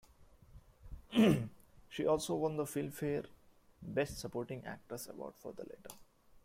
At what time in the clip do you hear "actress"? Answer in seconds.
4.65-5.07